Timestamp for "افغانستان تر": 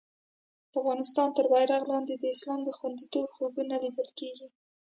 0.79-1.45